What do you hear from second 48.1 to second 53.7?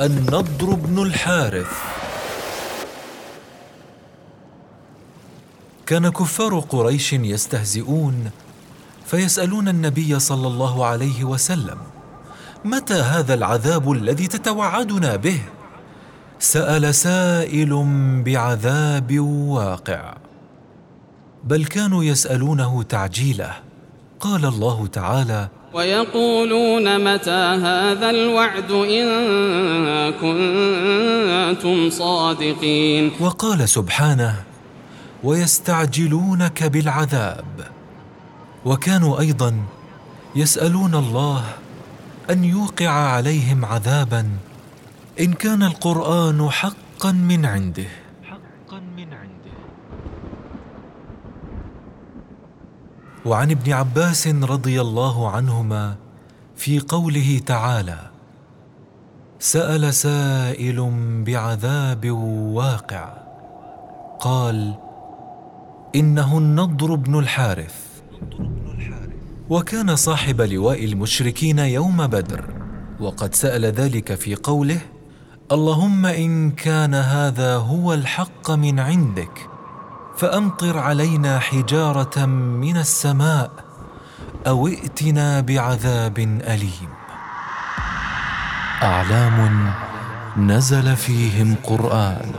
حقا من عنده وعن